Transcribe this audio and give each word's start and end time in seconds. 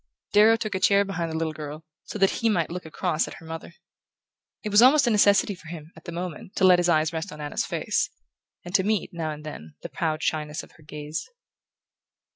Darrow 0.33 0.55
took 0.55 0.73
a 0.73 0.79
chair 0.79 1.05
behind 1.05 1.31
the 1.31 1.37
little 1.37 1.53
girl, 1.53 1.85
so 2.05 2.17
that 2.17 2.39
he 2.41 2.49
might 2.49 2.71
look 2.71 2.87
across 2.87 3.27
at 3.27 3.35
her 3.35 3.45
mother. 3.45 3.75
It 4.63 4.69
was 4.69 4.81
almost 4.81 5.05
a 5.05 5.11
necessity 5.11 5.53
for 5.53 5.67
him, 5.67 5.91
at 5.95 6.05
the 6.05 6.11
moment, 6.11 6.55
to 6.55 6.63
let 6.63 6.79
his 6.79 6.89
eyes 6.89 7.13
rest 7.13 7.31
on 7.31 7.39
Anna's 7.39 7.65
face, 7.67 8.09
and 8.65 8.73
to 8.73 8.83
meet, 8.83 9.13
now 9.13 9.29
and 9.29 9.43
then, 9.45 9.75
the 9.83 9.89
proud 9.89 10.23
shyness 10.23 10.63
of 10.63 10.71
her 10.71 10.83
gaze. 10.83 11.29